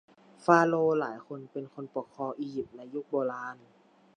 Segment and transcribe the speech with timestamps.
[0.43, 3.55] ฟาโรห์หลายคนเป็นคนปกครองอิยิปต์ในยุคโบราณ